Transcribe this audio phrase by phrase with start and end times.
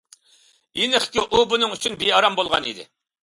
[0.79, 2.87] ئېنىقكى، ئۇ بۇنىڭ ئۈچۈن بىئارام بولغان ئىدى.